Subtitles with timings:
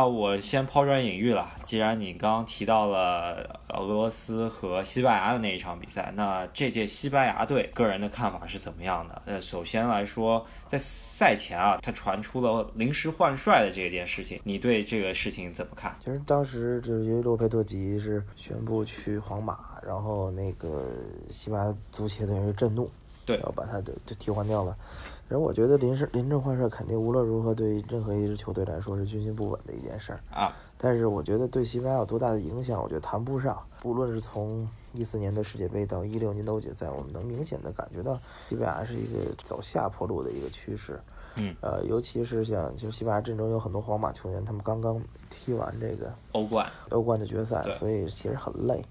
[0.00, 1.50] 啊，我先抛砖引玉了。
[1.66, 9.20] 既然你刚刚提到了俄罗斯和西班牙的那一场比赛，那这届西班牙队个人的看法是怎么样的？
[9.26, 15.94] 呃，首先来说，在赛前啊，他传出了临时换帅的这件事情，你对这个事情怎么看？
[16.02, 20.86] 其实当时就是因为洛佩特吉是宣布去皇马，然后那个
[21.28, 22.90] 西班牙足协等于是震怒，
[23.26, 24.74] 对，要把他的就替换掉了。
[25.30, 30.52] 然后我觉得临时临阵换帅肯定无论如何对任何一支球队来说是军心不稳的一件事儿啊。
[30.76, 33.56] 但是我觉得对西班牙有多大的影响，我觉得谈不上。
[33.80, 38.18] 不论是从一四年的世界杯到一六年的欧锦赛，我们能明显的感觉到
[38.48, 40.98] 西班牙是一个走下坡路的一个趋势。
[41.36, 48.84] 嗯，呃，尤其是像就西班牙阵中有很多皇马球员，他们刚刚踢完这个欧冠欧冠的决赛，所以其实很累。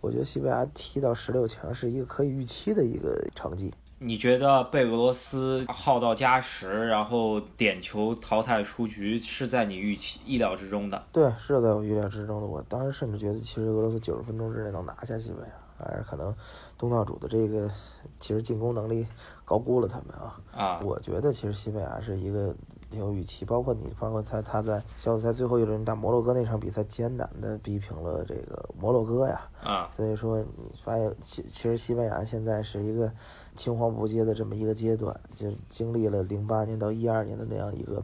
[0.00, 3.74] 我觉得西班牙踢到十六强是一个可以预期的一个成绩。
[3.98, 11.04] 你觉得被俄罗斯耗到加时，然后点球淘汰出局，是在你预期意料之中的？
[11.12, 12.46] 对，是在我预料之中的。
[12.46, 16.34] 我当时甚至觉得，其实俄罗斯九十分钟之内能拿下西班牙，还是可能
[16.76, 17.70] 东道主的这个
[18.18, 19.06] 其实进攻能力
[19.44, 20.40] 高估了他们啊。
[20.52, 22.54] 啊，我觉得其实西班牙是一个。
[22.94, 29.42] 挺有预期，包括你，包括他，他在小组赛最后一轮打摩洛哥那场比赛，艰难的逼平了这个摩洛哥呀。
[29.62, 33.12] 啊，所以说你发现，其其实西班牙现在是一个
[33.54, 38.02] 青黄不接的这么一个阶段，就经历了零八年到一二年的那样一个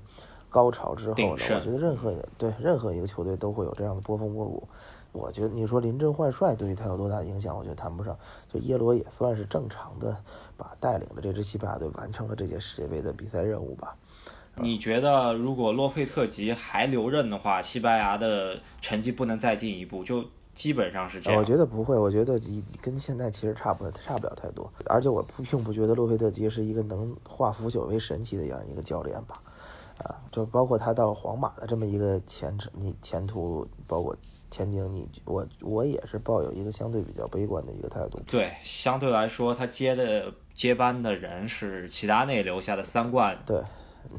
[0.48, 4.68] 高潮之后呢，我觉得任何对任何一个球队都会有这样的波峰波谷。
[5.12, 8.16] 我觉得你说临阵换帅对于他有多大影响，我觉得谈不上。
[8.48, 10.16] 就耶罗也算是正常的
[10.56, 13.96] 把带领着这支西班牙队完成了这届世界杯的比赛任务吧。
[14.56, 21.40] 你觉得如果洛佩特吉还留任的话，西班牙的成绩不能再进一步，就基本上是这样。
[21.40, 22.38] 我觉得不会，我觉得
[22.82, 24.70] 跟现在其实差不差不了太多。
[24.86, 29.40] 而且我并不觉得洛佩特吉是一个能化腐朽为神奇的这样一个教练吧？
[30.04, 34.16] 啊，就包括他到皇马的这么一个前程，你前途包括
[34.50, 38.20] 前景，你我我也是抱有一个相对比较悲观的一个态度。
[38.26, 43.38] 对，相对来说，他接的接班的人是齐达内留下的三冠。
[43.46, 43.62] 对。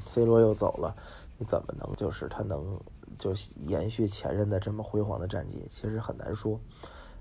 [0.05, 0.95] C 罗又走了，
[1.37, 2.79] 你怎么能就是他能
[3.19, 5.65] 就延续前任的这么辉煌的战绩？
[5.69, 6.59] 其实很难说。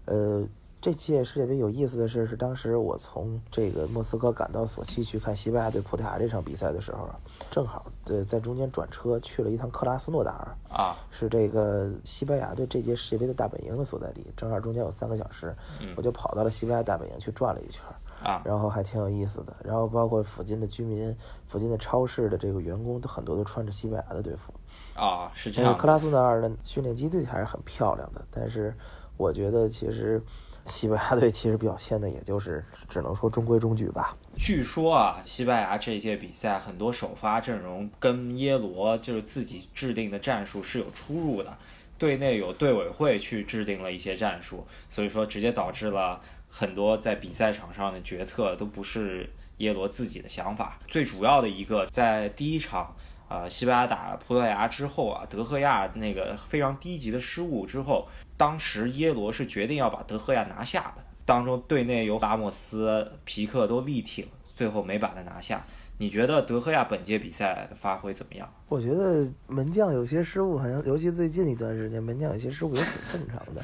[0.07, 0.45] 呃，
[0.81, 7.09] 这届世界杯有意思的是，是当时我从这个莫斯科赶到索契去看西班牙对葡萄牙这场比赛的时候，
[7.51, 15.55] 正好呃在中间转车去了一趟克拉斯诺达尔啊，是这个西班牙队这届世界杯的大本营的所在地，正好中间有三个小时，
[15.97, 17.85] 我就跑到了西班牙大本营去转了一圈。
[18.23, 21.17] 啊，然后还挺有意思的，然后包括附近的居民、
[21.47, 24.53] 附近的超市的这个员工，都很多都穿着西班牙的队服。
[24.95, 25.77] 啊，是这样。
[25.77, 28.75] 克拉斯纳尔的训练基地还是很漂亮的，但是
[29.17, 30.23] 我觉得其实
[30.67, 34.15] 西班牙队其实表现的也就是只能说中规中矩吧。
[34.37, 41.57] 据说啊，西班牙这届比赛很多首发阵容跟耶罗就是自己制定的战术是有出入的，
[41.99, 46.21] 队内有队委会去制定了一些战术，所以说直接导致了。
[46.51, 49.29] 很多在比赛场上的决策都不是
[49.59, 50.79] 耶罗自己的想法。
[50.89, 52.95] 最主要的一个，在第一场，
[53.29, 61.03] 呃，西班牙打葡萄牙之后啊，德赫亚那个非常低级的失误之后，当时耶罗是决定要把德赫亚拿下的。
[61.25, 65.65] 当中队内有拉莫斯、皮克都力挺，最后没把他拿下。
[65.99, 68.51] 你觉得德赫亚本届比赛的发挥怎么样？
[68.69, 73.61] 我觉得门将有些失误，好像尤其最近一段时间，门将有些失误也挺正常的。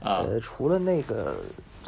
[0.00, 1.36] 啊，呃，除了那个。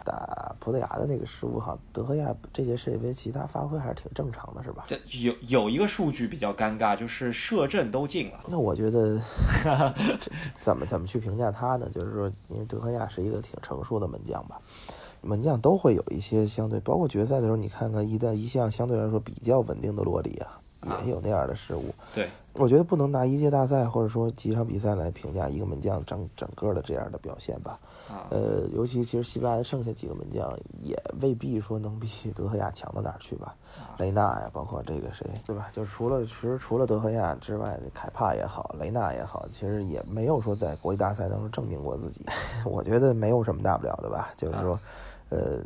[0.05, 4.85] 打葡萄牙的那个失误哈，德赫亚这届世界杯其他发挥还是挺正常的，是吧？
[4.87, 8.41] 这有有一个数据比较尴尬，就是射正都进了。
[8.47, 9.21] 那我觉得
[10.55, 11.89] 怎么怎么去评价他呢？
[11.93, 14.61] 就是说，因为德赫亚是一个挺成熟的门将吧，
[15.21, 20.60] 门将都会有一些相对，包括决赛的时候，你看看一旦一项相对来说比较稳定的洛里啊。
[21.05, 27.79] 也有那样的失误，对，我觉得不能拿一届大赛或者说几场比赛来评价一个门将整整个的这样的表现吧。
[28.31, 30.53] 呃，尤其其实西班牙剩下几个门将
[30.83, 33.55] 也未必说能比德赫亚强到哪儿去吧。
[33.99, 35.71] 雷纳呀，包括这个谁，对吧？
[35.73, 42.25] 就除了其实除了德赫亚之外，凯帕也好，雷纳也好，其实也没有说在国际大赛当中证明过自己。
[42.65, 44.81] 我觉得没有什么大不了的吧，就是说，
[45.29, 45.59] 呃。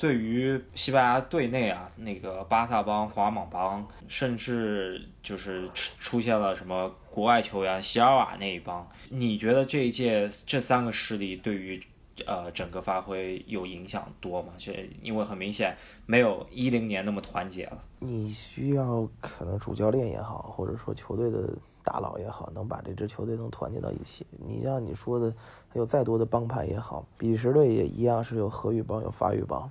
[0.00, 11.78] 对于西班牙队内啊，那个巴萨帮、皇马帮，甚至就是出现了什么国外球员席尔瓦那一帮，你觉得这一届这三个势力对于
[12.24, 14.54] 呃整个发挥有影响多吗？
[14.56, 15.76] 就因为很明显
[16.06, 17.84] 没有一零年那么团结了。
[17.98, 21.54] 你需要可能主教练也好，或者说球队的
[21.84, 24.26] 大佬也好，能把这支球队能团结到一起。
[24.30, 25.30] 你像你说的，
[25.74, 29.70] 有再多的帮派也好，比利时队也一样是有荷语帮有法语帮。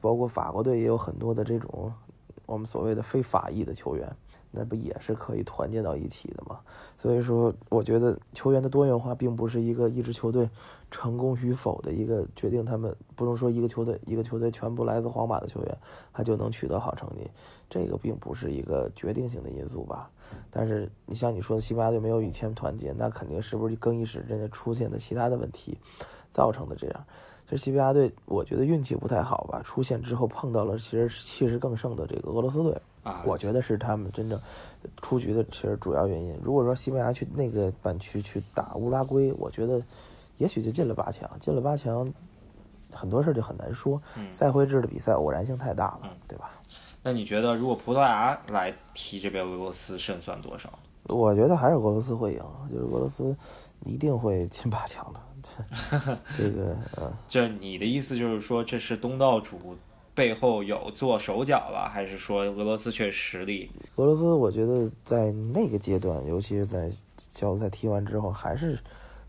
[0.00, 1.92] 包括法国队也有很多的这种
[2.46, 4.16] 我们所谓的非法裔的球员，
[4.50, 6.60] 那不也是可以团结到一起的吗？
[6.96, 10.48] 所以说，我觉得球员的多元化并不是一个一支球队
[10.90, 12.64] 成功与否的一个决定。
[12.64, 15.78] 他们不能说一个球队一个球队全部来自皇马的球员，
[16.10, 17.30] 他就能取得好成绩，
[17.68, 20.10] 这个并不是一个决定性的因素吧。
[20.50, 25.76] 但是你像你说的，西班牙队没有以前团结，那肯定是不是更衣室人家出现的其他的问题
[26.30, 27.04] 造成的这样。
[27.50, 29.62] 这西班牙队，我觉得运气不太好吧？
[29.64, 34.38] 出现之后碰到了其实气势更盛的这个俄罗斯队啊，我觉得是他们真正
[35.00, 36.38] 出局的其实主要原因。
[36.42, 39.82] 如果说西班牙去那个半区去打乌拉圭，我觉得
[40.36, 42.12] 也许就进了八强，进了八强，
[42.92, 43.98] 很多事就很难说。
[44.30, 46.50] 赛会制的比赛偶然性太大了，对吧？
[47.02, 50.70] 那你觉得如果葡萄牙来踢这边俄罗斯，胜算多少？
[51.04, 53.34] 我觉得还是俄罗斯会赢，就是俄罗斯
[53.86, 55.20] 一定会进八强的。
[56.36, 59.76] 这个，嗯，这你的意思就是说，这是东道主
[60.14, 63.70] 背后有做手脚了，还是说俄罗斯确实力？
[63.96, 68.78] 俄罗斯，我觉得在那个阶段，尤其是在小组赛踢完之后，还是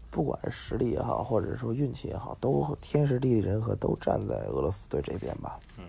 [0.10, 5.60] 不管是实力也好，或者说运气也好，都天时地利人和都站在俄罗斯队这边吧。
[5.78, 5.86] 嗯，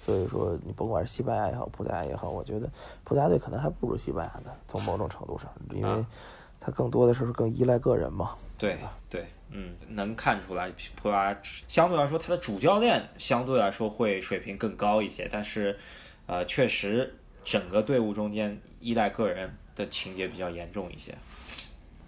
[0.00, 2.70] 所以说你甭管是西班牙也好，葡萄牙也好，我觉得
[3.04, 6.06] 葡萄牙队可能还不如西班牙呢，从某种程度上，因为
[6.58, 8.30] 他更多的是更依赖个人嘛。
[8.56, 8.78] 对
[9.10, 9.26] 对。
[9.52, 11.36] 嗯，能看出来，葡萄牙
[11.66, 15.78] 相对来说，他的主教练相对来说会水平更高一些，但是，
[16.26, 21.14] 呃，确实整个队伍中间依赖个人的情节比较严重一些。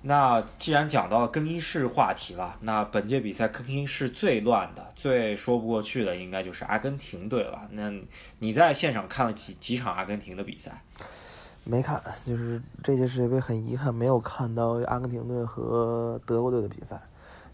[0.05, 7.69] 那既然讲到更衣室话题了，那本届比赛更衣室最乱的、最说不过去的，应该就是阿根廷队了。
[7.71, 7.93] 那
[8.41, 10.83] 你在现场看了几几场阿根廷的比赛？
[11.65, 17.01] 没看，就是这届世界杯很遗憾没有看到阿根廷队和德国队的比赛。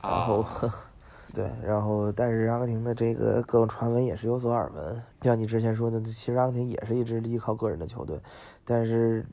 [0.08, 0.44] 然后，
[1.34, 8.18] 对，然后，但是阿根廷的这个各种传闻也是有所耳闻，像你之前说的，其实阿根廷也是一支依靠个人的球队，
[8.64, 9.26] 但是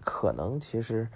[0.00, 1.06] 可能其实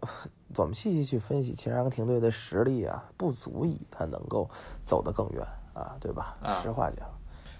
[0.56, 4.48] 我们细细去分析，其实阿根廷队的实力啊，不足以他能够
[4.86, 5.44] 走得更远
[5.74, 6.36] 啊，对吧？
[6.62, 7.08] 实话讲，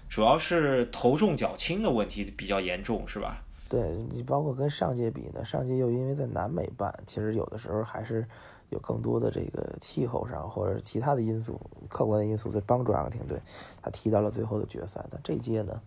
[0.07, 3.43] 主要是头重脚轻的问题比较严重，是吧？
[3.67, 8.25] 对你包括跟上届比呢，上届又因为在南美办，其实有的时候还是。
[8.73, 13.39] 有更多的这个气候上或者其他的因素、客观的因素在帮助阿根廷队，
[13.81, 15.05] 他踢到了最后的决赛。
[15.09, 15.81] 但这届呢，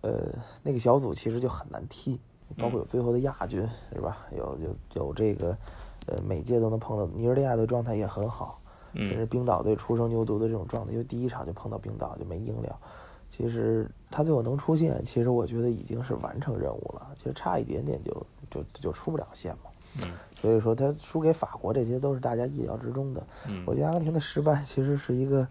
[0.00, 0.32] 呃，
[0.62, 2.18] 那个小组其实就很难踢，
[2.56, 3.60] 包括有最后的亚军，
[3.92, 4.26] 是吧？
[4.30, 5.56] 有有有这个，
[6.06, 8.60] 呃，每届都能碰到尼日利亚的状态也很好，
[8.94, 12.78] 甚至冰岛队初生牛犊的这种状态，因为第一场就碰到冰岛就没赢了。
[13.28, 17.08] 其实他最后能出线，其实我觉得已经是完成任务了。
[17.16, 19.70] 其实差一点点就就就出不了线嘛。
[20.02, 20.10] 嗯。
[20.40, 23.26] 所以说他输给法国，这些都是大家意料之中的。
[23.64, 25.48] 我觉得阿根廷的失败其实是一个，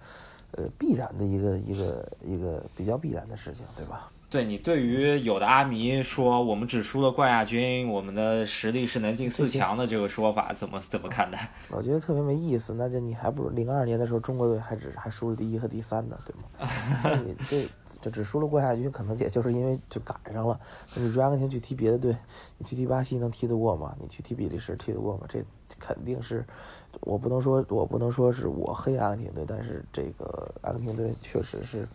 [0.52, 4.12] 呃，必然的一个一个一个比较必然的事情，对吧？
[4.34, 11.52] 对你对于有的阿迷说我们只输了冠亚军，我们的实力是能进四强的这个说法，怎么怎么看待？
[11.70, 12.74] 我觉得特别没意思。
[12.74, 16.68] 那就你还不如零二年的时候中国队还只还输了第一和第三呢，对吗？
[17.04, 17.68] 那你这。
[18.02, 20.60] 就只输了冠亚军，可能也就是因为就赶上了。
[20.94, 22.14] 你说阿根廷去踢别的队，
[22.58, 23.96] 你去踢巴西能踢得过吗？
[23.98, 25.26] 你去踢比利时踢得过吗？
[25.30, 25.42] 这
[25.80, 26.46] 肯定是，
[27.00, 31.88] 我不能说，我不能说是我黑阿根廷队，但是这个阿根廷队确实是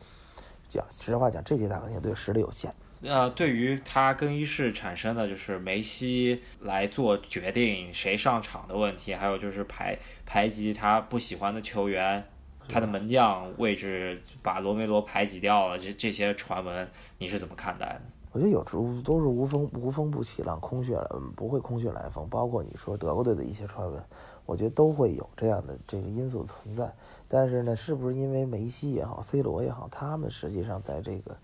[0.68, 2.72] 讲实话讲，这届阿根廷队实力有限。
[3.02, 12.24] 呃，对于他更衣室产生的就是梅西来做决定谁上场的问题，还有就是排排挤他不喜欢的球员。
[12.70, 18.02] 他的门将位置把罗梅罗排挤掉了，这这些传闻你是怎么看待的？
[18.30, 22.28] 我觉得有无都是无风无风不起浪，空穴来不会空穴来风。
[22.28, 24.04] 包括你说德国队的一些传闻，
[24.48, 26.90] 我觉得都会有这样的这个因素存在。
[27.28, 31.36] 但是呢，是不是因为梅西也好，C 罗也好，他们实际上在这个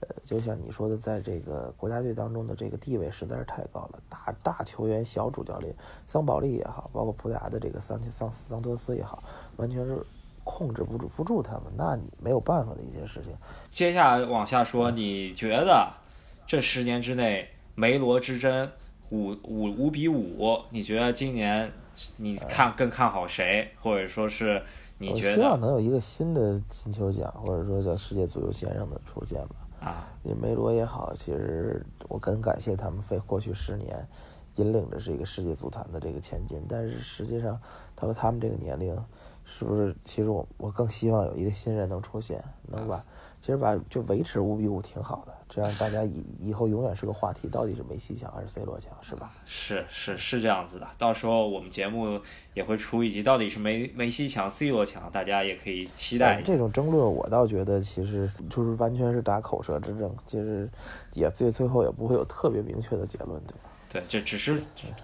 [0.00, 5.74] 呃，就像你说的，在这个国家队当中的这个地位实在是太高了，大大球员、小主教练，
[6.06, 9.22] 桑保利也好，包括葡萄牙的这个桑桑桑托斯也好，
[9.56, 9.98] 完全是。
[10.44, 13.32] 控制不住不住他们，那你没有办法的一件事情。
[13.70, 15.88] 接下来往下说，你觉得
[16.48, 18.68] 这十年之内梅罗之争
[19.10, 21.70] 五五五比五，你觉得今年
[22.16, 24.62] 你看更看好谁，或者说是
[24.98, 25.34] 你觉得？
[25.34, 29.56] 希望能有一个新的金球奖，或者说叫世界足球先生的出现吧。
[29.80, 30.06] 啊，
[30.40, 34.08] 梅罗也好，其实我很感谢他们费过去十年
[34.56, 37.60] 引领着这个世界足坛的这个前进，但是实际上
[37.94, 38.96] 到了他们这个年龄。
[39.44, 39.94] 是不是？
[40.04, 43.04] 其实我我更希望有一个新人能出现，能把
[43.40, 49.34] 其实把就维持五比五挺好的，这样大家以以后永远是个话题，到底是梅西强还是 C 罗强，是吧？
[49.44, 52.18] 是是是这样子的，到时候我们节目
[52.54, 56.40] 也会出一集，到底是梅梅西强 C 罗强，大家也可以期待。
[56.40, 60.66] 这种争论我倒觉得其实就是完全是打口舌之争，其实
[61.12, 63.68] 也最最后也不会有特别明确的结论，对吧？
[63.92, 64.58] 对，这只是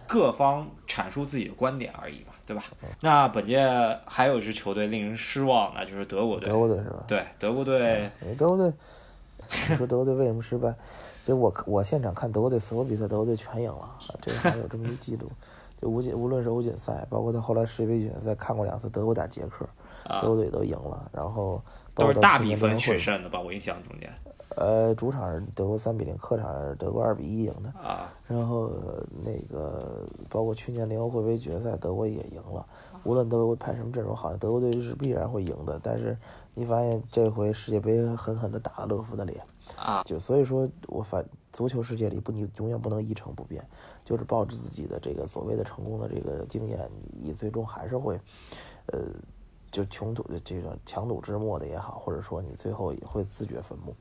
[0.06, 2.64] 各方阐述自己的观点而已嘛，对吧？
[3.02, 3.60] 那本届
[4.06, 6.48] 还有一支球队令人失望，那就是德国队。
[6.48, 7.04] 德国队是吧？
[7.06, 8.10] 对，德国队。
[8.38, 8.74] 德国队，你
[9.48, 10.74] 说德国队为什么失败？
[11.20, 15.30] 其实我我现场看德国队所有比赛，德国队全赢了，这个还有这么一记录。
[15.80, 19.64] 就无锦无论是欧锦赛，包括他后来世界杯决赛看过两次德国打捷克，
[20.20, 21.62] 德国队都赢了，然后
[21.94, 23.40] 都是大比分取胜的吧？
[23.40, 24.12] 我印象中间。
[24.56, 27.68] 呃，主场是德国三比零，客场是德国二比一赢的。
[27.80, 28.12] 啊。
[28.26, 28.72] 然后
[29.22, 32.66] 那个包括去年联合会杯决赛，德国也赢了。
[33.08, 35.80] 无论德国派什么阵容，好像德国队是必然会赢的。
[35.82, 36.14] 但是
[36.52, 39.42] 你发现这回世界杯狠狠地打了勒夫的脸。
[39.76, 40.02] 啊。
[40.04, 43.66] 就所以说，我反足球世界里不，你永远不能一成不变，
[44.04, 46.86] 就是抱着自己的这个所谓的成功的这个经验，
[47.18, 48.20] 你最终还是会，
[48.88, 49.00] 呃，
[49.70, 53.96] 就穷途的这个强弩之末的也好，或者说你最后也会自掘坟墓。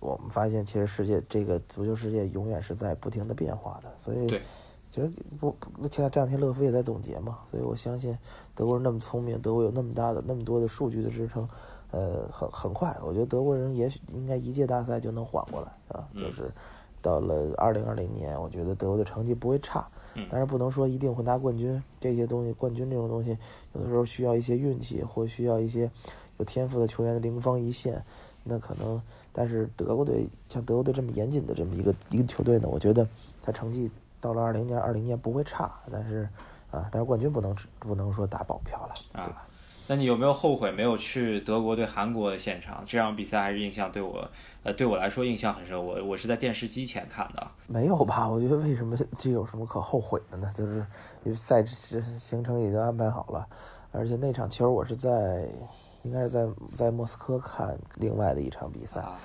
[0.00, 4.38] 我们发现，其实世界这个足球世界永远是在不停的变化的，所以，
[4.94, 5.10] 其实
[5.40, 5.52] 不，
[5.88, 8.16] 前这两天乐福也在总结嘛，所以我相信
[8.54, 11.48] 德国人那么聪明，德国有那么大的那么多的数据的支撑，
[11.90, 16.48] 呃，很很快，我觉得德国人也许应该一届大赛就能缓过来啊，就是
[17.02, 19.84] 到了二零二零年，我觉得德国的成绩不会差，
[20.30, 23.36] 但是不能说一定会拿冠军，这些东西，冠军这种东西，
[23.72, 25.90] 有的时候需要一些运气，或需要一些
[26.38, 28.00] 有天赋的球员的灵光一现。
[28.44, 33.08] 那可能，但是德国队像德国队这么严谨的这么一个一个球队呢，我觉得
[33.42, 33.90] 他成绩
[34.24, 36.26] 到了二零年、二零年不会差，但是
[36.70, 39.46] 啊，但是冠军不能不能说打保票了，对吧？
[39.86, 42.82] 那你有没有后悔没有去德国对韩国的现场？
[42.86, 44.26] 这场比赛还是印象对我，
[44.62, 45.76] 呃，对我来说印象很深。
[45.76, 47.46] 我我是在电视机前看的。
[47.66, 48.26] 没有吧？
[48.26, 50.50] 我觉得为什么这有什么可后悔的呢？
[50.54, 50.86] 就是
[51.34, 53.46] 赛制行程已经安排好了，
[53.92, 55.46] 而且那场球我是在。
[56.04, 59.16] 应该是在在莫斯科看另外的一场比赛，呃，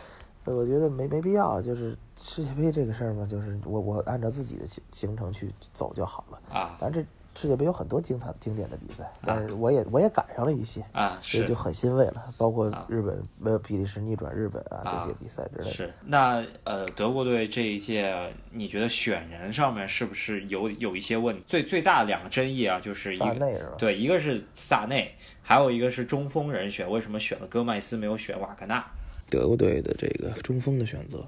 [0.45, 6.77] 我觉得没没必要，就是世界杯这个事儿嘛，就是我我按照自己的行行程去走就好了啊。
[6.79, 7.03] 但这。
[7.35, 12.25] 世界杯有很多精彩经典的比赛，但是我也我也赶上了一些啊，所以就很欣慰了。
[12.37, 15.71] 包括日本呃比利时逆转日本啊这些比赛之类的。
[15.71, 21.43] 是那呃德国队这一届，你觉得选人上面是不是有有一些问题？
[21.47, 28.85] 最最大的两个争议啊，就是一个对，一个是萨内，还有一个是中锋人选，为什么选了戈麦斯没有选瓦格纳？
[29.29, 31.25] 德国队的这个中锋的选择，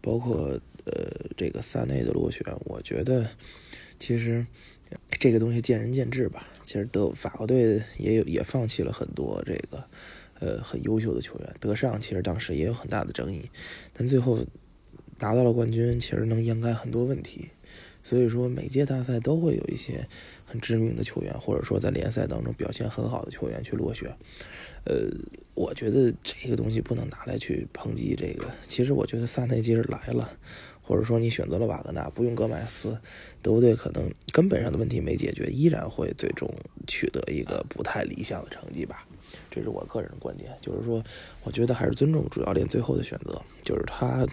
[0.00, 0.94] 包括呃
[1.36, 3.28] 这个萨内的落选，我觉得
[3.98, 4.44] 其实。
[5.18, 6.46] 这个东西见仁见智吧。
[6.64, 9.84] 其实德法国队也有也放弃了很多这个，
[10.38, 11.54] 呃，很优秀的球员。
[11.58, 13.50] 德尚其实当时也有很大的争议，
[13.92, 14.38] 但最后
[15.18, 17.48] 拿到了冠军，其实能掩盖很多问题。
[18.04, 20.06] 所以说，每届大赛都会有一些
[20.44, 24.14] 很知名的球员，或者说在联赛当中表现很好的球员去落选。
[24.84, 25.08] 呃，
[25.54, 28.46] 我觉得这个东西不能拿来去抨击这个。
[28.66, 30.30] 其实我觉得萨内基尔来了。
[30.86, 32.94] 或者说你选择了瓦格纳，不用戈麦斯，
[33.40, 36.46] 德国队可能根本上的问题没解决，依然会最终
[36.86, 39.08] 取得一个不太理想的成绩吧。
[39.50, 41.02] 这是我个人的观点，就是说，
[41.42, 44.26] 我觉得还是尊重主教练最后的选择，就是他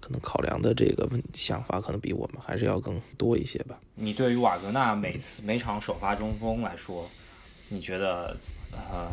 [0.00, 3.76] 可能考量的这个问想法可能比我们还是要更多一些吧。
[3.96, 7.10] 你对于瓦格纳每次每场首发中锋来说，
[7.68, 8.36] 你觉得
[8.70, 9.10] 呃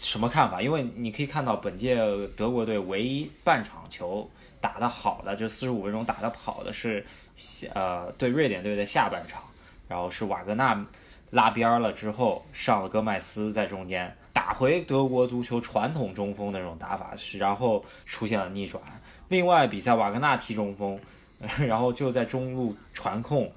[0.00, 0.60] 什么看法？
[0.60, 1.96] 因为你可以看到本届
[2.36, 4.28] 德国队唯一半场球。
[4.60, 7.04] 打得好的就四十五分钟打得跑的是
[7.36, 9.42] 下，呃，对瑞典队的下半场，
[9.86, 10.86] 然后是瓦格纳
[11.32, 18.82] 拉边了之后上了戈麦斯在中间打回德国足球传统中锋的那种打法，然后出现了逆转。
[19.28, 20.98] 另外比赛瓦格纳踢中锋，
[21.68, 23.52] 然后就在中路传控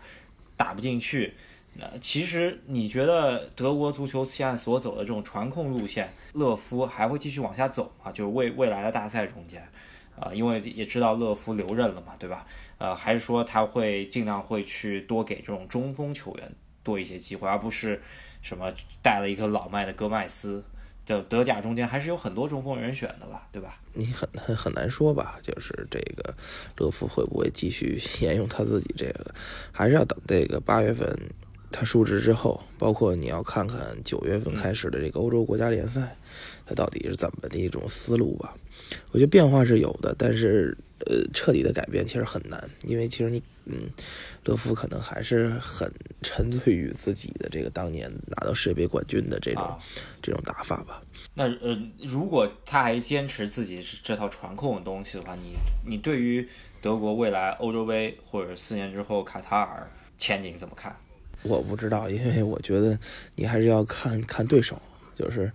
[0.57, 1.33] 打不进去。
[1.79, 8.11] 呃，其实你觉得德国足球现在所走的这种传控路线，勒夫还会继续往下走吗？
[8.11, 9.61] 就是未未来的大赛中间？
[10.19, 12.47] 啊，因为也知道勒夫留任了嘛，对吧？
[12.79, 16.51] 呃，还是说他会尽量会去多给这种中锋球员
[16.83, 18.01] 多一些机会，而不是
[18.41, 20.63] 什么带了一个老迈的戈麦斯。
[21.05, 23.79] 的德甲中间还是有很多中锋人选的吧，对吧？
[23.93, 26.35] 你很很很难说吧，就是这个
[26.75, 29.33] 勒夫会不会继续 沿用他自己这个，
[29.71, 31.07] 还是要等这个八月份
[31.77, 36.17] 他述职之后，包括你要看看九月份开始的这个欧洲国家联赛，
[36.65, 38.55] 他到底是怎么的一种思路吧。
[39.11, 43.89] 我觉得变化是有的，但是呃，彻底的改变其实很难，因为其实你嗯，
[44.45, 45.91] 勒夫可能还是很
[46.23, 49.79] 沉醉于自己的这个当年拿到世界杯冠军的这种
[50.19, 50.99] 这种打法吧。
[51.35, 55.53] 那呃，如果他还坚持自己这套传控的东西的话，你
[55.85, 56.47] 你对于
[56.81, 60.95] 德国未来欧洲杯或者四年之后卡塔尔前景怎么看？
[61.43, 62.99] 我不知道，因为我觉得
[63.35, 64.81] 你还是要看看对手，
[65.15, 65.51] 就是。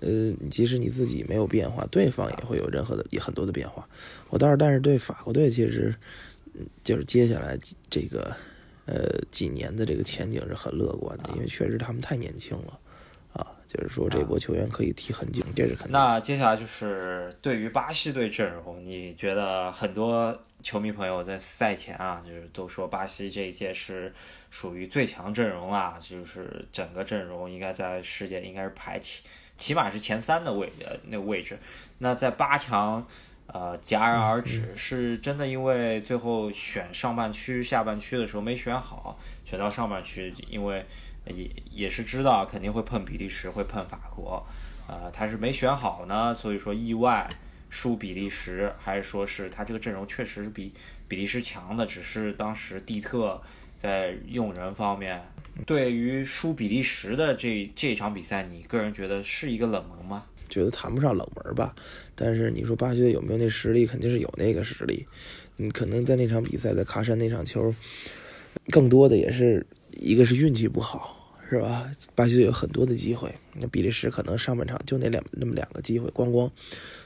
[0.00, 3.88] 呃，即使你自己没有变化，对方也会有任何的也很多的变化。
[4.28, 5.94] 我倒是，但是对法国队其实，
[6.52, 7.56] 嗯就是接下来
[7.88, 8.36] 这个
[8.84, 12.78] 呃几年的这个前景是很乐观的，因为确实他们太年轻了，
[13.74, 15.92] 就是说这波球员可以踢很久，这是肯定。
[15.92, 24.14] 那接下来就是对于巴西队阵容，你觉得很多球迷朋友在赛前啊，就是都说巴西这一届是
[24.50, 29.22] 属于最强阵容啦，就是整个阵容应该在世界应该是排起
[29.58, 31.58] 起码是前三的位呃那个位置。
[31.98, 33.06] 那在八强。
[33.46, 40.82] 呃，戛然而止，是真的，因为最后选上半区、下半区的时候没选好，选到上半区，因为
[41.26, 44.44] 也也是知道肯定会碰比利时，会碰法国，
[44.88, 47.28] 呃，他是没选好呢，所以说意外
[47.70, 50.72] 输比利时，还是说是他这个阵容确实是比
[51.08, 53.40] 比利时强的，只是当时蒂特
[53.76, 55.22] 在用人方面，
[55.66, 60.24] 对于输比利时的这这场比赛，你个人觉得是一个冷门吗？
[60.50, 61.74] 觉得谈不上冷门吧，
[62.14, 65.06] 但是你说巴西队有没有那实力，肯定是有那个实力。
[65.56, 67.74] 你可能在那场比赛，在喀山那场球，
[68.68, 69.66] 更多的也是
[70.00, 71.90] 一个是运气不好，是吧？
[72.14, 76.50] 巴西队有很多的机会，那比利时可能上半场就那两那么两个机会，咣咣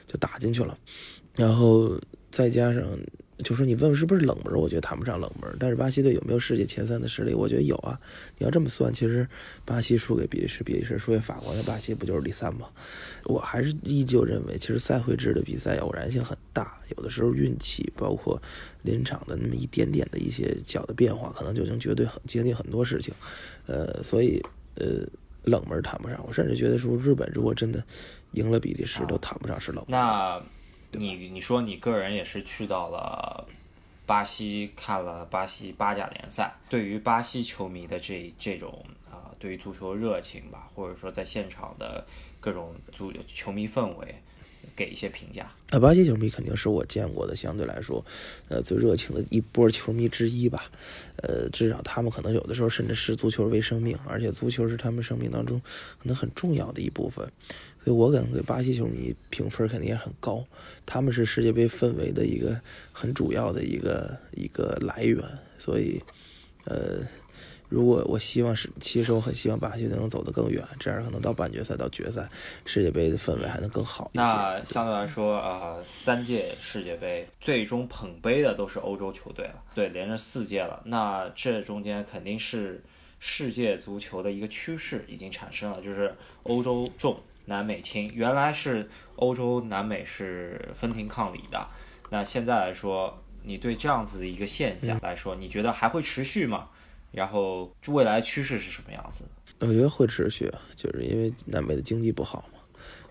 [0.07, 0.77] 就打进去了，
[1.35, 1.99] 然后
[2.31, 2.83] 再加上。
[3.43, 4.53] 就说你问是不是冷门？
[4.53, 5.49] 我觉得谈不上冷门。
[5.59, 7.33] 但是巴西队有没有世界前三的实力？
[7.33, 7.99] 我觉得有啊。
[8.37, 9.27] 你要这么算，其实
[9.65, 12.67] 巴西输给比利时，比利时输给法国，那巴西不就是第三吗？
[13.25, 18.41] 我还是依旧认为，其实赛会制的比赛偶然性很大，有的时候运气，包括
[18.81, 23.13] 临场的那么一点点的一些小的变化，可能就能绝对很决定很多事情。
[23.67, 24.43] 呃，所以
[24.75, 25.07] 呃，
[25.43, 26.23] 冷门谈不上。
[26.27, 27.83] 我甚至觉得说，日本如果真的
[28.31, 29.91] 赢了比利时，都谈不上是冷门。
[29.91, 30.41] 那。
[30.91, 33.47] 你你说你个人也是去到了
[34.05, 42.05] 巴西看了巴西八甲联赛，对于巴西球迷的这这种啊，对于足球热情吧，或者说在现场的
[42.39, 44.15] 各种足球迷氛围。
[44.75, 45.49] 给一些评价。
[45.69, 48.03] 啊，巴西球迷肯定是我见过的相对来说，
[48.49, 50.69] 呃，最热情的一波球迷之一吧。
[51.17, 55.59] 呃，至少他们可能有的时候甚至视足球为生命，而且足球是他们生命当中
[55.97, 57.29] 可能很重要的一部分。
[57.83, 60.45] 所以我感觉巴西球迷评分肯定也很高。
[60.85, 62.59] 他们是世界杯氛围的一个
[62.91, 65.23] 很主要的一个一个来源。
[65.57, 66.01] 所以，
[66.65, 66.99] 呃。
[67.71, 72.27] 如果我希望是，其实我很希望巴西队能走得更远，这样可能到半决赛、到决赛，
[72.65, 74.23] 世界杯的氛围还能更好一些。
[74.23, 80.81] 那相对来说，呃，三届世界杯最终捧杯的都是欧洲球队了，对，连着四届了。
[80.85, 82.83] 那这中间肯定是
[83.19, 88.09] 世界足球的一个趋势已经产生了，就是欧洲重，南美轻。
[88.13, 91.67] 原来是欧洲、南美是分庭抗礼的，
[92.09, 96.69] 那现在来说，你对这样子的一个现象来说，你觉得还会持续吗？
[97.11, 99.25] 然后，未来趋势是什么样子？
[99.59, 102.59] 我觉得会持续，就是因为南美的经济不好嘛，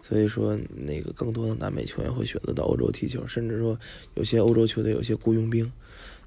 [0.02, 3.76] 所以说那个更多的南美球员会选择到欧洲踢球，甚至说
[4.14, 5.70] 有些欧洲球队有些雇佣兵，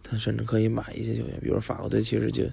[0.04, 2.44] 他甚至可以买一些球员，比如法国队，其实就，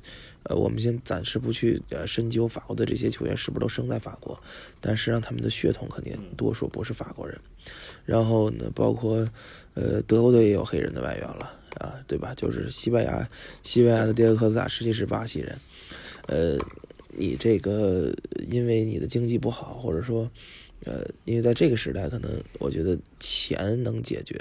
[0.44, 4.38] 呃，我们先暂时不去呃深究法国的这些球员是不是都生在法国，
[4.80, 7.38] 但实际上他们的血统肯定多数不是法国人。
[8.04, 9.28] 然后呢，包括
[9.74, 11.54] 呃德国队也有黑人的外援了。
[11.78, 12.34] 啊，对吧？
[12.34, 13.28] 就是西班牙，
[13.62, 15.56] 西班牙的迭戈科斯塔实际是巴西人。
[16.26, 16.58] 呃，
[17.16, 18.12] 你这个
[18.50, 20.28] 因为你的经济不好，或者说，
[20.84, 24.34] 呃，因为在这个时代，可能我觉得钱能解决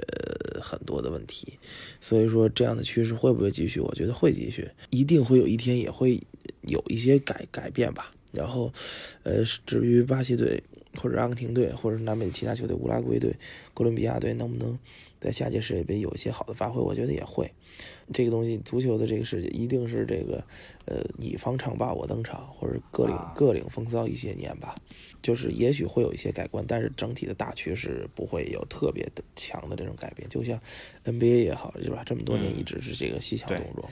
[0.62, 1.54] 很多的问题，
[2.02, 3.80] 所以说这样的趋势会不会继续？
[3.80, 6.22] 我觉得会继续，一定会有一天也会
[6.62, 8.12] 有一些改改变吧。
[8.34, 8.72] 然后，
[9.24, 10.62] 呃，至于巴西队
[11.02, 13.34] 或者阿根廷队，或者南美其他球队，乌拉圭队、
[13.74, 14.78] 哥伦比亚队，能不能？
[15.20, 17.52] 在下届世界杯有一些好的发挥，我觉得也会。
[18.14, 20.44] 这个东西，足球的这个世界一定是这个，
[20.86, 24.76] 呃，你方唱罢我登场，或者各领各领风骚一些年吧。
[25.22, 30.30] 就是也许会有一些改观，但是整体的大趋势不会有特别的强的这种改变。
[30.30, 30.60] 就像
[31.04, 32.04] NBA 也好，是吧？
[32.06, 33.90] 这么多年一直是这个西强东弱。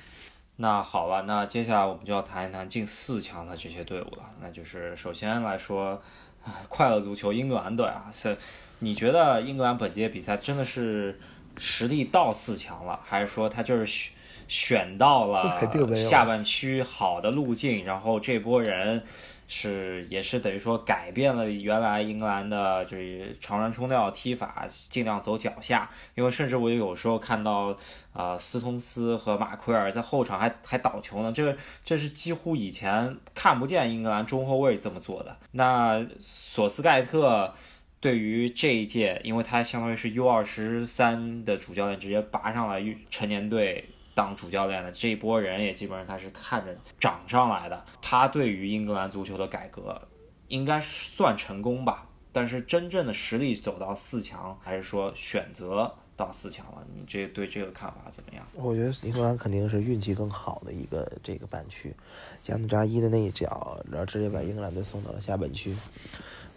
[0.57, 4.29] 那好了，那接下来我们就要谈一谈近四强的这些队伍了。
[4.39, 6.01] 那就是首先来说，
[6.69, 8.37] 快乐足球英格兰队啊，是。
[8.79, 11.19] 你觉得英格兰本届比赛真的是
[11.57, 14.11] 实力到四强了，还是说他就是选
[14.47, 15.59] 选到了
[16.03, 19.03] 下半区好的路径，然后这波人？
[19.47, 25.89] 是，也是等于说改变了原来英格兰的就是长传冲吊踢法，尽量走脚下。
[26.15, 27.77] 因为甚至我有时候看到，
[28.13, 35.37] 呃，斯通斯和马奎尔在后场还还倒球呢，这这是几乎以前看不见英格兰中后卫这么做的。
[35.51, 37.53] 那索斯盖特
[37.99, 43.85] 对于这一届，因为他相当于是 U 二十三的主教练，直接拔上来成年队。
[44.15, 50.01] 当主教练的这一波人也基本上他是看着涨上来的，他对于英格兰足球的改革
[50.47, 52.07] 应该算成功吧。
[52.31, 56.85] 但是真正的实力走到四强，还是说选择到四强了。
[56.93, 58.45] 你这对这个看法怎么样？
[58.53, 61.95] 我觉得英格兰肯定是运气更好的一个这个半区，
[62.41, 65.73] 加努扎伊的那一脚，然后直接把英格兰队送到了下半区。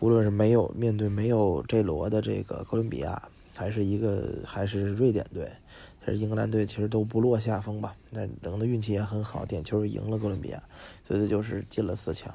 [0.01, 3.21] 无论是没有面对没有这罗的这个哥伦比亚，
[3.55, 5.49] 还是一个还是瑞典队，
[6.15, 7.95] 英格兰队，其实都不落下风吧。
[8.11, 10.63] 那能的运气也很好，点球赢了哥伦比亚，
[11.07, 12.33] 所以就是进了四强。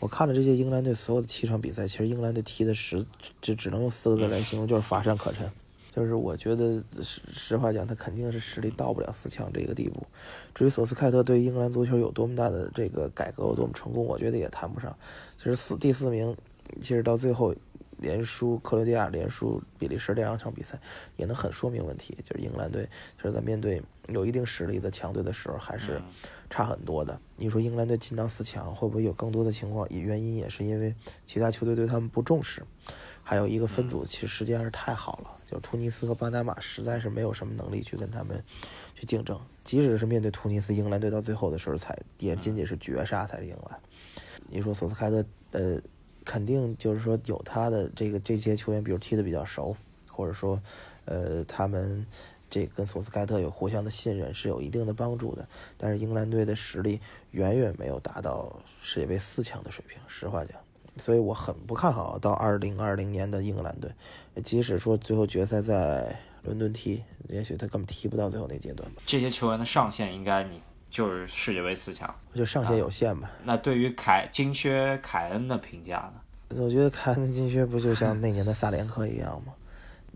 [0.00, 3.04] 我看了这些英格兰队所有的七场比赛，其实英格兰队踢的实
[3.40, 5.50] 只只能用四个字来形容，就是乏善可陈。
[5.94, 10.06] 就是我觉得实实话讲，他肯定是实力到不了四强这个地步。
[10.54, 14.96] 至于索斯盖特对英格兰足球有多么大的这个改革有多么成功，我觉得也谈不上。
[15.38, 16.36] 其实四第四名。
[16.80, 17.54] 其实到最后，
[18.02, 20.78] 连输克罗地亚、连输比利时这两场比赛，
[21.16, 22.18] 也能很说明问题。
[22.24, 22.86] 就是英格兰队，
[23.16, 26.02] 就是在面对有一定实力的强队的时候，还是
[26.50, 27.18] 差很多的。
[27.36, 29.88] 你说英格兰队进到四强，会不会有更多的情况？
[29.88, 30.94] 原因也是因为
[31.26, 32.62] 其他球队对他们不重视，
[33.22, 35.38] 还有一个分组其实时间还是太好了。
[35.46, 38.42] 就突尼斯和巴拿马实在是没有什么能力去跟他们
[38.94, 39.40] 去竞争。
[39.62, 43.78] 即使是面对突尼斯，英格兰队到最后的时候才也仅仅是绝杀才赢了。
[44.48, 45.80] 你说索斯开特，呃。
[46.24, 49.76] 肯定就是说有他的这个这些球员，比如踢得比较熟，
[50.08, 50.60] 或者说，
[51.04, 52.06] 呃，他们
[52.50, 55.46] 这跟索斯盖特有互相的信任，是有一定的帮助的。
[55.76, 60.58] 但是英格兰队的实力远远没有达到世界杯四强的水平，实话讲，
[60.96, 63.90] 所以我很不看好到二零二零年的英格兰队。
[64.44, 68.90] 即使说最后决赛在伦敦踢，也许他根本踢不到最后那阶段。
[69.06, 70.60] 这些球员的上限应该你。
[70.92, 73.30] 就是世界杯四强，就上限有限吧。
[73.44, 76.60] 那对于凯金靴凯恩的评价呢？
[76.60, 79.54] 我觉得凯恩的金靴不就像那年的萨连科一样吗？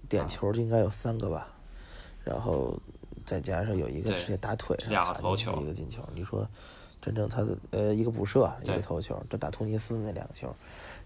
[0.07, 1.49] 点球应该有三个吧，
[2.23, 2.79] 然后
[3.25, 6.07] 再加上有一个直接打腿上两个头球，一个进球。
[6.15, 6.47] 你说
[7.07, 10.53] 真正他的呃一个补射，一个头球，这打突尼斯那两个球。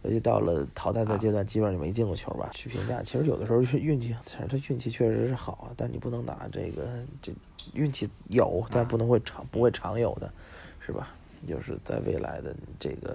[0.00, 2.48] 尤其到了淘汰赛阶段，基本上就没进过球吧。
[2.54, 6.88] 去评价，其实有的时候是运气，其实他运气确实是好啊，但你不能拿这个
[7.20, 7.34] 这
[7.74, 10.32] 运气有，但不能会常不会常有的，
[10.78, 11.10] 是吧？
[11.46, 13.14] 就是在未来的这个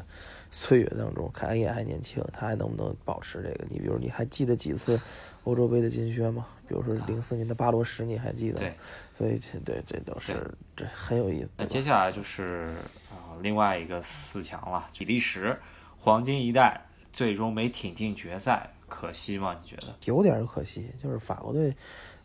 [0.52, 3.65] 岁月当中，凯恩也还年轻，他还能不能保持这个？
[3.67, 5.00] 你比如你还记得几次
[5.46, 6.46] 欧洲杯的金靴嘛？
[6.68, 8.60] 比如说零四年的巴罗什，你还记得？
[8.60, 8.76] 对，
[9.18, 11.50] 所以这对这都是这很有意思。
[11.58, 12.76] 那接下来就是
[13.10, 15.58] 啊另外一个四强了，比利时。
[15.98, 19.58] 黄金一代最终没挺进决赛，可惜吗？
[19.60, 20.92] 你觉得有点可惜。
[21.02, 21.74] 就是法国队，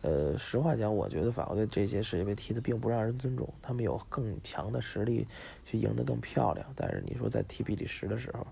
[0.02, 3.48] 呃，实话讲，我觉得法国队这些世界杯踢的并不让人尊重。
[3.62, 5.26] 他们有更强的实力
[5.64, 8.46] 去赢得更漂亮，但是你说在踢比利时的时候，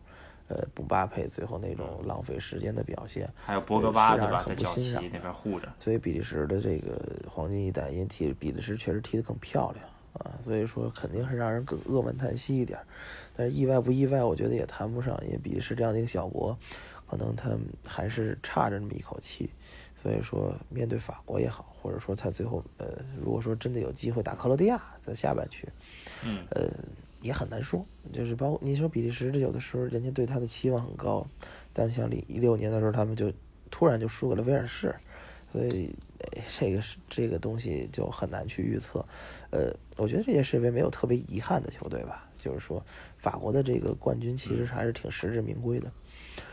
[0.48, 5.68] 呃，姆巴佩最后那种浪费时间的表现，还有博格巴对吧，在角旗那边护着。
[5.78, 9.84] 所以比利时的这个黄金一代，因为踢比利时确实踢得更漂亮
[10.14, 12.78] 啊，所以说肯定是让人更扼腕叹息一点。
[13.36, 16.56] 但是意外不意外，我觉得也谈不上，因为比利时这样的一个小国，
[17.06, 17.50] 可能他
[17.86, 19.50] 还是差着那么一口气。
[20.00, 22.86] 所以说，面对法国也好，或者说他最后，呃，
[23.20, 25.68] 如果说真的有机会打克罗地亚，在下半区，
[26.24, 26.70] 嗯，呃，
[27.20, 27.84] 也很难说。
[28.12, 31.26] 就是包括你说比利时，这有的时候人家对他的期望很高，
[31.72, 33.32] 但像零一六年的时候，他们就
[33.70, 34.94] 突然就输给了威尔士，
[35.52, 35.94] 所以
[36.58, 39.04] 这个是这个东西就很难去预测。
[39.50, 42.24] 呃，我觉得这届世界杯没有特别遗憾的球队吧。
[42.38, 42.80] 就是说，
[43.16, 45.90] 法国的这个冠军其实还是挺实至名归的，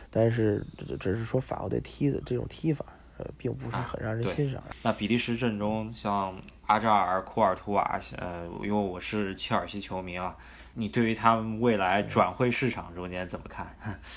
[0.10, 0.65] 但是
[0.99, 2.84] 只是说法国队踢的这种踢法，
[3.19, 4.63] 呃，并不是很让人欣赏。
[4.82, 10.36] 那比利时阵中像阿扎尔、库尔图瓦，呃，因为我是切尔西球迷啊，
[10.73, 13.67] 你对于他们未来转会市场中间怎么看？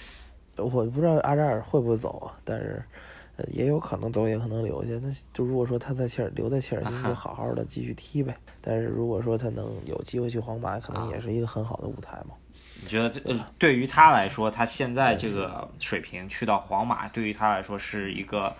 [0.56, 2.82] 我不知道阿扎尔会不会走啊，但是。
[3.52, 4.90] 也有可能走，也可能留下。
[5.00, 8.36] 那就如果说他在切尔留在切尔西，就好好的继续踢呗。
[8.60, 12.34] 但是如果说他能有机会去皇马，可能也是一个很好的舞台嘛。
[12.82, 18.52] 你觉得，呃，对于他来说，他现在这个水平去到皇马，对于他来说是一个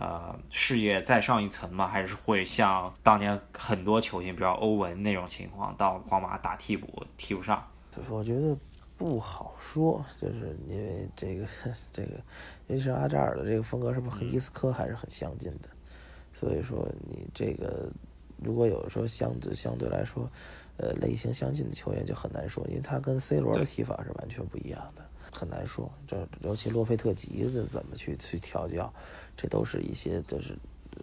[0.00, 1.86] 呃事业再上一层吗？
[1.86, 7.64] 还是会像当年很多球星，比如欧文那种情况，到皇马打替补踢不上？
[8.08, 8.56] 我觉得。
[9.00, 11.46] 不好说，就是因为这个
[11.90, 12.10] 这个，
[12.66, 15.70] 尤其是阿扎尔的这个风格是不是和伊斯科还是很相近的，
[16.34, 17.90] 所以说你这个
[18.36, 20.30] 如果有时候相对相对来说，
[20.76, 25.90] 呃类型相近的球员就很难说，因为他跟 C 罗的踢法是完全不一样的，很难说。
[26.06, 28.92] 这尤其洛佩特吉子怎么去去调教，
[29.40, 30.58] 这都是一些就是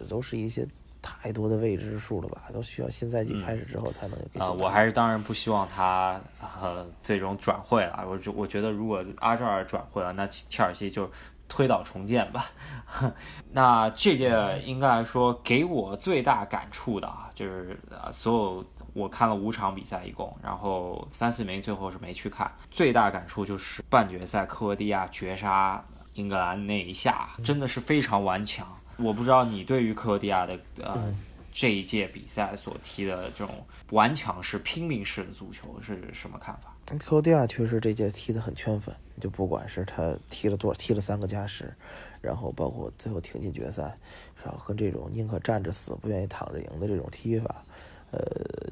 [0.08, 0.66] 都是一些。
[1.00, 4.18] 太多的未知数了吧，都需要新赛季开始之后才能。
[4.36, 6.20] 啊，我还是当然不希望他
[6.60, 8.04] 呃最终转会了。
[8.06, 11.08] 我觉我觉得如果阿扎尔转会了，那切尔西就
[11.48, 12.46] 推倒重建吧。
[13.52, 22.50] 那这届应该来说给我最大感触的啊，就是呃所有我看了五场比赛一共，然后三四名最后是没去看。
[22.72, 25.82] 最大感触就是半决赛克罗地亚绝杀
[26.18, 28.66] 英格兰那一下，真的是非常顽强。
[28.96, 31.14] 我不知道你对于克罗地亚的呃
[31.52, 36.74] 这一届比赛所踢的这种顽强式、拼命式的足球是什么看法？
[36.98, 41.72] 克罗地亚确实这届踢得很圈粉，就不管是他踢了多少，踢了三个加时，
[42.20, 43.96] 然后包括最后挺进决赛，
[44.42, 47.62] 然后跟这种宁可站着死不愿意躺着赢的这种踢法，
[48.10, 48.20] 呃，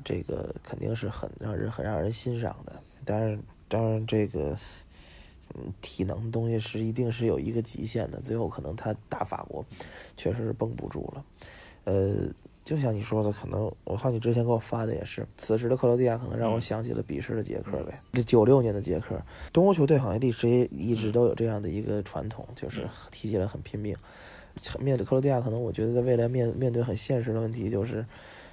[0.04, 2.82] 这个肯定是很让人很让人欣赏的。
[3.04, 4.56] 当然，当然这个，
[5.54, 9.64] 嗯，体能东西是一定是有一个极限的，最后可能他打法国，
[10.16, 11.24] 确实是绷不住了，
[11.84, 12.28] 呃。
[12.66, 17.96] 就像你说的，可能我看你之前给我发的也是，此时的克罗地亚可能让我想起了彼时的捷克呗。
[18.12, 19.16] 这九六年的捷克，
[19.52, 23.96] 东欧球队好像历史也一直都有这样的一个传统，就是踢起来很拼命。
[24.80, 28.04] 面对克罗地亚，可能我觉得在未来面面对很现实的问题，就是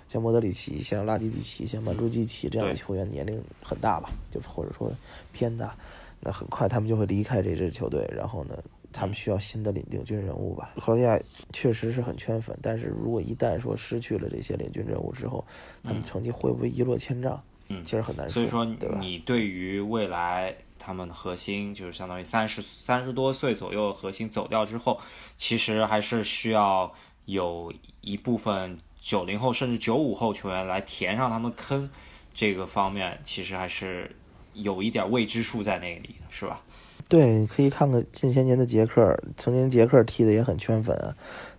[0.07, 4.91] 像莫德里奇、像拉蒂蒂奇、像曼朱基奇这样的球员年龄很大吧，就或者说
[5.31, 5.75] 偏大，
[6.23, 8.57] 那很快他们就会离开这支球队，然后呢？
[8.95, 10.71] 他们需要新的领领军人物吧？
[10.75, 11.19] 克罗地亚
[11.51, 15.43] 确实是很圈粉，但是如果一旦说失去了这些领军人物之后，
[15.83, 17.43] 他们成绩会不会一落千丈？
[17.69, 18.33] 嗯，其实很难说。
[18.35, 18.99] 所以说，对吧？
[19.01, 25.01] 你对于未来他们的核心，就是相当于三十三十多岁左右的核心走掉之后，
[25.37, 26.93] 其实还是需要
[27.25, 31.89] 有一部分九零后甚至九五后球员来填上他们坑，
[32.31, 34.15] 这个方面其实还是
[34.53, 36.61] 有一点未知数在那里，是吧？
[37.09, 40.97] 对，你可以看看近些年的捷克，曾经捷克踢的也很圈粉，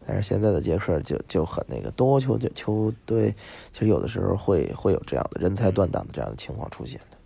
[0.07, 3.35] 但是现在的捷克就就很那个东欧球球队，
[3.73, 7.17] 其实有的时候会会有这样的人才断档的这样的情况出现的，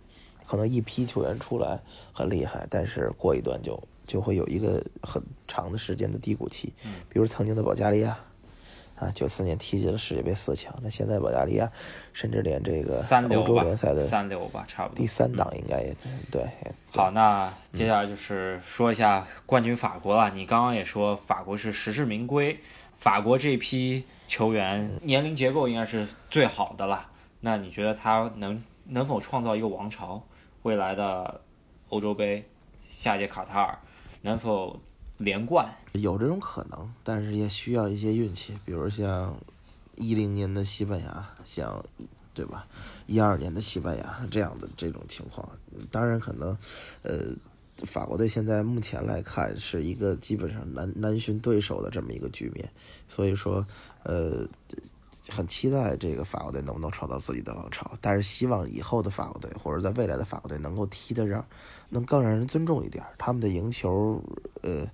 [0.45, 1.79] 可能一批球员出来
[2.11, 6.73] 很厉害，但是过一段就就会有一个很长的时间的低谷期，
[7.07, 8.17] 比如曾经的保加利亚。
[8.99, 11.71] 啊，九四年踢进了世界杯四强，那现在保加利亚
[12.11, 15.95] 甚至连这个欧洲联赛的三流吧，差不多第三档应该也
[16.29, 16.45] 对。
[16.91, 20.29] 好，那接下来就是说一下冠军法国了。
[20.31, 22.59] 你刚刚也说法国是实至名归，
[22.97, 27.09] 法国这批球员年龄结构应该是最好的了。
[27.39, 30.21] 那你觉得他能能否创造一个王朝？
[30.63, 31.39] 未来的
[31.87, 32.43] 欧洲杯，
[32.85, 33.79] 下届卡塔尔
[34.23, 34.77] 能否？
[35.19, 39.37] 连冠有这种可能，但是也需要一些运气，比如像
[39.95, 41.85] 一零年的西班牙，像
[42.33, 42.65] 对吧？
[43.05, 45.47] 一二年的西班牙这样的这种情况，
[45.91, 46.57] 当然可能，
[47.03, 47.33] 呃，
[47.85, 52.67] 法国队现在目前来看是一个基本上难难寻对手的这么一个局面，
[53.07, 53.65] 所以说，
[54.03, 54.47] 呃。
[55.29, 61.45] 很期待这个法国队能不能创造自己的王朝，但是希望以后的法国队或者在未来的法国队能够踢得让，
[61.89, 64.21] 能更让人尊重一点，他们的赢球，
[64.61, 64.85] 呃，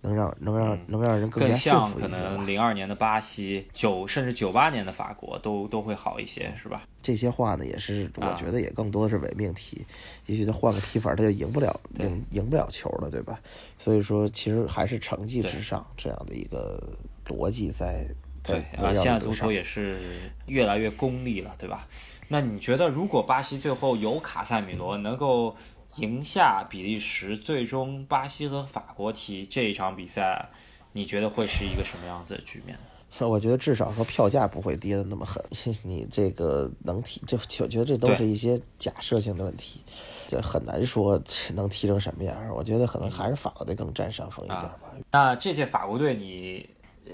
[0.00, 2.08] 能让能让能让人更加幸福一些。
[2.08, 6.82] 可能零二年的巴西，九甚至九八年的法国都都会好一些，是吧？
[7.02, 9.84] 这些话呢，也是我觉得也更多的是伪命题，
[10.26, 13.40] 也许他换个踢法，他就赢不了，赢赢不了球了，对吧？
[13.78, 16.82] 所以说，其实还是成绩至上这样的一个
[17.26, 18.06] 逻辑在。
[18.42, 19.98] 对啊，现在足球也是
[20.46, 21.86] 越来越功利了，对吧？
[22.28, 25.56] 那你觉得，如果巴西最后有卡塞米罗能够
[25.96, 30.48] 赢下比利时，最终巴西和法国踢这一场比赛，
[30.92, 32.78] 你觉得会是一个什么样子的局面？
[33.28, 35.44] 我觉得至少说票价不会跌的那么狠。
[35.82, 39.80] 你这个能踢，这我觉得这都是一些假设性的问题，
[40.28, 41.20] 这很难说
[41.54, 42.36] 能踢成什么样。
[42.54, 44.78] 我觉得可能还是法国队更占上风一点吧。
[45.10, 46.70] 那这届法国队你？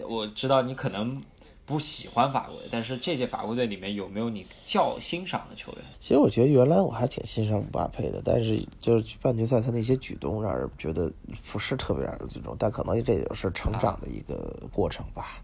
[0.08, 1.22] 我知道你可能
[1.64, 5.80] 不喜欢法国队，但是这届法国队里面有没有你较欣赏的球员？
[6.00, 11.12] 其实我觉得原来我还挺欣赏姆巴佩的，但是就是半决赛他那些举动让人觉得
[11.50, 12.54] 不是特别让人尊重。
[12.58, 15.42] 但可能这也是成长的一个过程吧。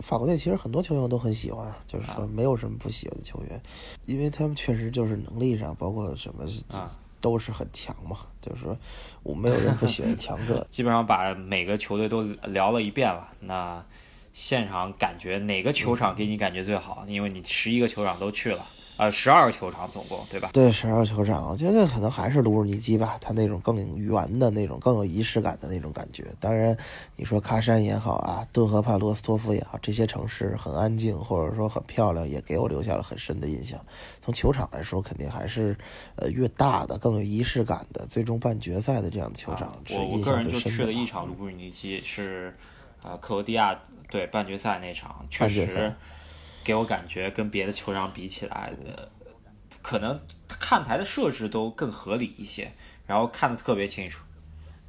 [0.00, 3.60] 法国队其实很多球员我都很喜欢，就是说没有什么不喜欢的球员，
[4.06, 6.44] 因为他们确实就是能力上，包括什么
[7.20, 8.18] 都是很强嘛。
[8.40, 8.76] 就是说，
[9.22, 10.66] 我没有人不喜欢强者。
[10.70, 13.28] 基本上把每个球队都聊了一遍了。
[13.40, 13.84] 那
[14.32, 17.04] 现场感觉哪个球场给你感觉最好？
[17.08, 18.64] 因为你十一个球场都去了。
[18.98, 20.50] 呃，十二个球场总共，对吧？
[20.52, 26.26] 对，十二个球场，我觉得可能还是卢尔尼基吧，他那种更圆的那种、更有仪式感的那种感觉。
[26.40, 26.76] 当然，
[27.14, 33.78] 你说喀山也好啊，顿河畔罗斯托夫也好，这些城市很安静，或者说很漂亮，也给我留下了很深的印象。
[34.20, 35.76] 从球场来说，肯定还是
[36.16, 40.28] 呃越大的、更有仪式感的最终半决赛的这样的球场是印象最深的。
[40.30, 42.52] 我个人就去了一场卢尔尼基，是
[43.04, 43.78] 啊，克罗地亚
[44.10, 45.94] 对半决赛那场，确实。
[46.68, 49.08] 给我感觉跟别的球场比起来，的，
[49.80, 52.70] 可能看台的设置都更合理一些，
[53.06, 54.22] 然后看的特别清楚。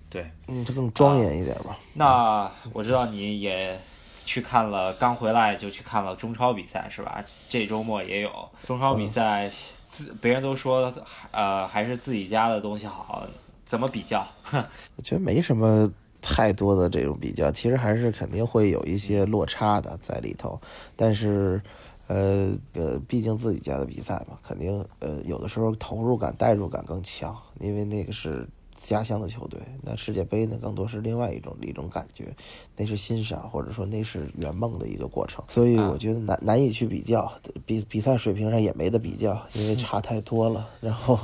[0.10, 1.80] 对，嗯，这更庄严一点吧。
[1.94, 3.80] 那我知道你也
[4.26, 7.24] 去看了，刚回来就去看了中超比赛是吧？
[7.48, 8.30] 这周末也有
[8.66, 9.50] 中超比赛，
[9.86, 10.94] 自别人都说，
[11.32, 13.26] 呃，还是自己家的东西好，
[13.66, 14.28] 怎么比较？
[14.52, 15.90] 我觉得没什么。
[16.22, 20.60] 太多的这种比较，其实还是肯定会有一些落差的在里头。
[20.96, 21.62] 但是，
[22.08, 28.48] 呃呃，毕竟自己家的比赛嘛，肯定呃有的时候投入感、代入感更强，因为那个是。
[28.82, 32.34] 家乡的球队，那世界杯呢，更多是另外一种一种感觉，
[32.78, 37.32] 那是欣赏或者说那是圆梦的一个过程，所以我觉得难难以去比较，
[37.66, 40.68] 比比赛水平上也没得比较，因为差太多了。
[40.80, 41.20] 然后，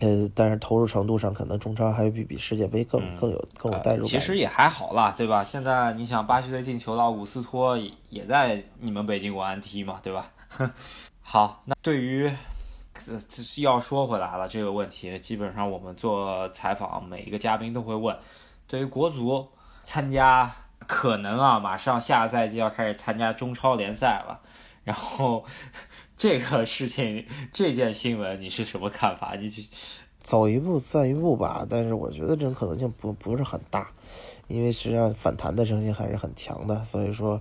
[0.00, 4.04] 呃，但是投入程度上，可能中超还比比世界杯更更有更有代入感。
[4.04, 5.44] 其实也还好啦，对吧？
[5.44, 10.30] 现在你想，巴西队进球了，伍斯托也在你们北京国安踢嘛，对吧？
[11.22, 12.30] 好，那对于。
[13.04, 18.16] 这这是要说回来了，这个问题基本上我们做采访，每一个嘉宾都会问。
[18.66, 19.48] 对于国足
[19.82, 20.54] 参加，
[20.86, 24.40] 可能啊，马上下赛季要开始参加中超联赛了。
[24.84, 25.44] 然后
[26.16, 29.34] 这个事情，这件新闻你是什么看法？
[29.34, 29.68] 你去
[30.18, 33.88] 走一步算一步吧，但是我觉得这种可能性不不是很大，
[34.48, 37.40] 因为实际上反弹的声音还是很强的，所以说。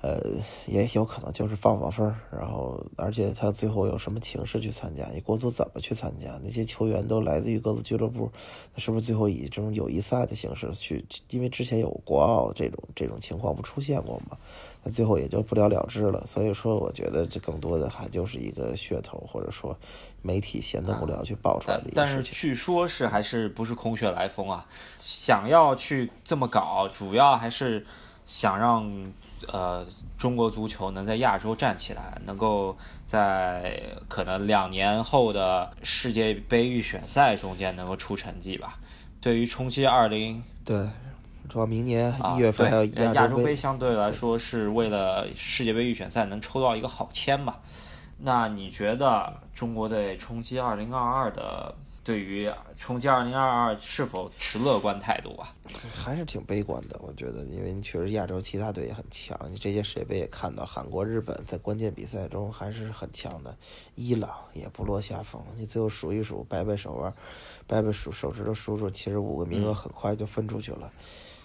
[0.00, 0.20] 呃，
[0.66, 5.04] 也有可能就是放放风然后而且他最后有什么情势去参加？
[5.12, 6.38] 你国足怎么去参加？
[6.42, 8.30] 那些球员都来自于各自俱乐部，
[8.74, 11.04] 那是不是最后以这种友谊赛的形式去？
[11.30, 14.36] 因为之前有国奥这种这种情况不出现过吗？
[14.84, 16.24] 那最后也就不了了之了。
[16.24, 19.76] 所以说，我觉得这更多的还就是一个噱头，或者说
[20.22, 21.94] 媒体闲得无聊去爆出来的一个事情。
[21.96, 24.64] 但是据说是还是不是空穴来风啊？
[24.96, 27.84] 想要去这么搞，主要还是
[28.28, 28.86] 想让。
[29.46, 29.86] 呃，
[30.18, 38.76] 中国足球能在亚洲站起来，能够在可能两年后的世界杯预选赛中间能够出成绩吧。
[39.20, 40.84] 对于冲击二零，对，
[41.48, 47.60] 主要明年一月份还有亚洲杯，相对来说是为了世界杯预选赛能抽到一个好签吧。
[48.18, 51.72] 那你觉得中国队冲击二零二二的？
[52.08, 55.54] 对于冲击二零二二是否持乐观态度啊？
[55.94, 63.54] 还是挺悲观的，我觉得，因为你确实亚洲其他队也很强，你这些世界杯也看到，韩国、日本在关键比赛中还是很强的，
[63.94, 65.38] 伊朗也不落下风。
[65.58, 67.12] 你最后数一数，掰掰手腕，
[67.66, 70.90] 掰掰数手指头数数，其实五个名额很快就分出去了。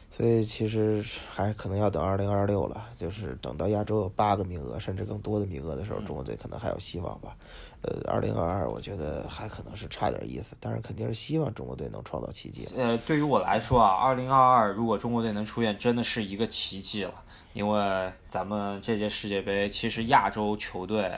[0.09, 7.35] 所以其实还可能要等二零二六了，就是等到亚洲有八个名额甚至更多的名额的时候，中国队可能还有希望吧。
[7.83, 12.67] 呃，二零二二我觉得还可能是差点意思，但是肯定是希望中国队能创造奇迹。
[12.75, 17.13] 呃，对于我来说啊，二零二二如果中国队能出现，真的是一个奇迹了，
[17.53, 21.11] 因为咱们这届世界杯其实亚洲球队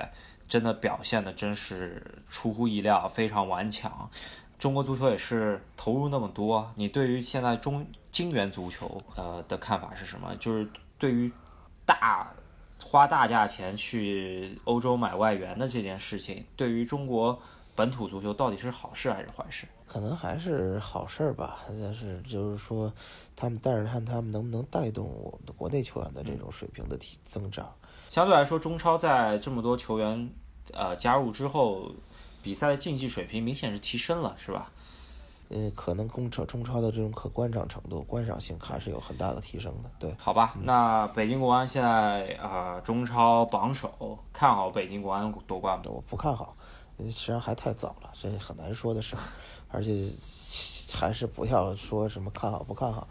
[0.48, 4.10] 真的表现的真是出乎意料，非常顽强。
[4.58, 10.36] 中国足球也是投入那么多，你对于现在中金元足球呃的看法是什么？
[10.38, 11.32] 就是对于
[11.86, 12.34] 大
[12.84, 17.40] 花大价钱去欧洲买外援的这件事情，对于中国
[17.76, 19.66] 本土足球到底是好事还是坏事？
[19.88, 22.92] 可能还是好事吧，但是就是说
[23.36, 27.72] 他们，但是看他们能不能带动我们的国内球员的这种水平的提增长。
[28.10, 30.30] 相对来说，中超在这么多球员
[30.74, 31.92] 呃加入之后。
[32.44, 34.72] 比赛的竞技水平明显是提升了，是吧？
[35.50, 39.90] 嗯，可能中超中超的这种可观赏程度、观赏性还是有很大的提升的。
[40.00, 45.84] 对，好吧，那北京国安现在啊，中超榜首，看好北京国安夺冠吗？
[45.88, 46.56] 我不看好，
[46.98, 49.22] 实际上还太早了，这很难说的事儿，
[49.72, 50.12] 而且
[50.98, 53.08] 还是不要说什么看好不看好。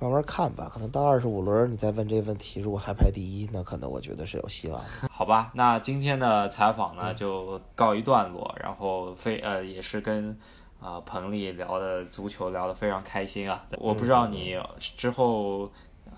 [0.00, 4.80] 慢慢看吧，可能到二十五轮你再问这个问题，如果还排第一，那可能我觉得是有希望。
[5.10, 10.38] 好吧，那今天的采访呢就告一段落，然后非呃也是跟
[10.80, 13.64] 啊彭丽聊的足球聊得非常开心啊。
[13.78, 15.66] 我不知道你之后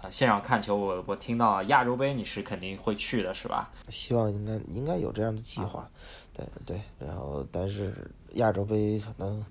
[0.03, 3.71] 啊现场看球，我我听到亚洲杯你是肯定会去的是吧？
[3.89, 5.89] 希望应该应该有这样的计划，
[6.33, 6.81] 对对。
[6.99, 9.45] 然后但是亚洲杯可能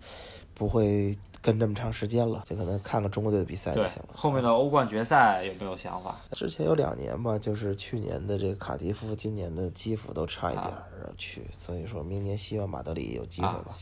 [0.53, 1.17] 不会。
[1.41, 4.09] 跟这么长时间了，就可能看看中国队的比赛就行了。
[4.13, 6.17] 后面的欧冠决赛有没有想法？
[6.33, 10.67] 之前有两年吧，就是去年的这个卡迪夫，今年的基辅都差一点
[11.17, 13.73] 去，所以说明年希望马德里有机会吧。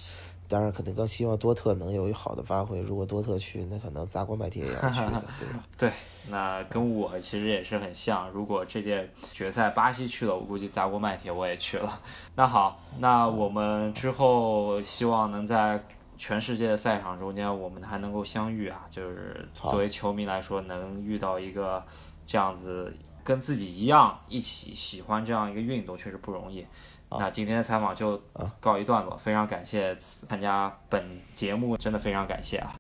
[0.47, 2.79] 当然，肯定更希望多特能有一好的发挥。
[2.81, 5.63] 如果多特去，那可能砸锅卖铁也要去的， 对吧？
[5.77, 5.91] 对，
[6.29, 8.29] 那跟我其实也是很像。
[8.29, 12.01] 如果这届决赛巴西去了，我估计砸锅卖铁我也去了。
[12.35, 15.83] 那好，那我们之后希望能在。
[16.19, 18.87] 全世界的赛场中间，我们还能够相遇啊！
[18.89, 21.85] 就是作为球迷来说，能遇到一个
[22.25, 22.91] 这样子
[23.23, 26.65] 跟自己一样一起喜欢这样一个运动，确实不容易。
[27.09, 28.21] 那今天的采访就
[28.59, 32.75] 告一段落，非常感谢参加本节目，真的非常感谢啊！